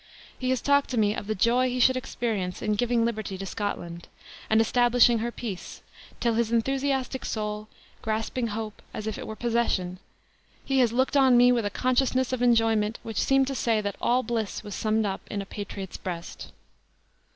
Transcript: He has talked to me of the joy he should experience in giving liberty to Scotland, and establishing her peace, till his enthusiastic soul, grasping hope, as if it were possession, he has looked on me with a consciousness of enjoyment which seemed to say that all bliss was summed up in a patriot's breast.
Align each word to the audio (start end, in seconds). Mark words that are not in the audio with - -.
He 0.35 0.49
has 0.49 0.61
talked 0.63 0.89
to 0.89 0.97
me 0.97 1.13
of 1.13 1.27
the 1.27 1.35
joy 1.35 1.69
he 1.69 1.79
should 1.79 1.95
experience 1.95 2.63
in 2.63 2.73
giving 2.73 3.05
liberty 3.05 3.37
to 3.37 3.45
Scotland, 3.45 4.07
and 4.49 4.59
establishing 4.59 5.19
her 5.19 5.31
peace, 5.31 5.83
till 6.19 6.33
his 6.33 6.51
enthusiastic 6.51 7.23
soul, 7.23 7.67
grasping 8.01 8.47
hope, 8.47 8.81
as 8.95 9.05
if 9.05 9.19
it 9.19 9.27
were 9.27 9.35
possession, 9.35 9.99
he 10.65 10.79
has 10.79 10.91
looked 10.91 11.15
on 11.15 11.37
me 11.37 11.51
with 11.51 11.67
a 11.67 11.69
consciousness 11.69 12.33
of 12.33 12.41
enjoyment 12.41 12.97
which 13.03 13.21
seemed 13.21 13.45
to 13.45 13.53
say 13.53 13.79
that 13.79 13.95
all 14.01 14.23
bliss 14.23 14.63
was 14.63 14.73
summed 14.73 15.05
up 15.05 15.21
in 15.29 15.39
a 15.39 15.45
patriot's 15.45 15.97
breast. 15.97 16.51